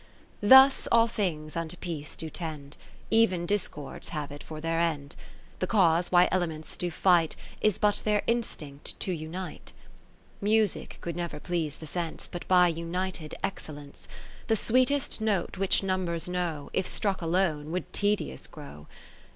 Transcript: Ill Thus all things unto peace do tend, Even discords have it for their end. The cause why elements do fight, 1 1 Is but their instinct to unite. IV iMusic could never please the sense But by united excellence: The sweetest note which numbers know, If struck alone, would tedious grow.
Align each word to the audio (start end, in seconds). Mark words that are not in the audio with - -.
Ill 0.41 0.49
Thus 0.49 0.87
all 0.91 1.05
things 1.05 1.55
unto 1.55 1.77
peace 1.77 2.15
do 2.15 2.27
tend, 2.27 2.75
Even 3.11 3.45
discords 3.45 4.09
have 4.09 4.31
it 4.31 4.41
for 4.41 4.59
their 4.59 4.79
end. 4.79 5.15
The 5.59 5.67
cause 5.67 6.11
why 6.11 6.27
elements 6.31 6.75
do 6.75 6.89
fight, 6.89 7.35
1 7.59 7.59
1 7.59 7.59
Is 7.61 7.77
but 7.77 7.97
their 8.03 8.23
instinct 8.25 8.99
to 9.01 9.11
unite. 9.11 9.73
IV 10.41 10.47
iMusic 10.49 11.01
could 11.01 11.15
never 11.15 11.39
please 11.39 11.75
the 11.75 11.85
sense 11.85 12.27
But 12.27 12.47
by 12.47 12.67
united 12.67 13.35
excellence: 13.43 14.07
The 14.47 14.55
sweetest 14.55 15.21
note 15.21 15.59
which 15.59 15.83
numbers 15.83 16.27
know, 16.27 16.71
If 16.73 16.87
struck 16.87 17.21
alone, 17.21 17.69
would 17.69 17.93
tedious 17.93 18.47
grow. 18.47 18.87